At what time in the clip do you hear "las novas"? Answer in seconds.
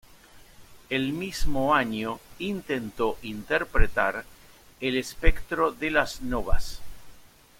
5.91-6.81